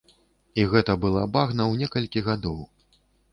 [0.61, 2.59] І гэта была багна ў некалькі гадоў.